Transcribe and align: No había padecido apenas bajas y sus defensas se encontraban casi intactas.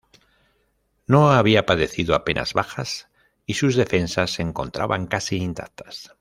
No 1.05 1.29
había 1.29 1.67
padecido 1.67 2.15
apenas 2.15 2.53
bajas 2.55 3.07
y 3.45 3.53
sus 3.53 3.75
defensas 3.75 4.31
se 4.31 4.41
encontraban 4.41 5.05
casi 5.05 5.37
intactas. 5.37 6.09